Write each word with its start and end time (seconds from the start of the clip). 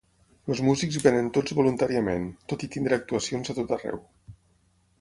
Els 0.53 0.61
músics 0.67 0.95
vénen 1.03 1.27
tots 1.35 1.55
voluntàriament, 1.59 2.25
tot 2.53 2.65
i 2.69 2.73
tenir 2.77 2.99
actuacions 2.99 3.53
a 3.55 3.59
tot 3.61 3.75
arreu. 3.77 4.05